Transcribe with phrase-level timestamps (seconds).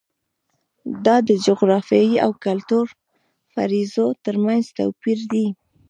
[1.05, 2.85] دا د جغرافیې او کلتور
[3.53, 5.47] فرضیو ترمنځ توپیر دی.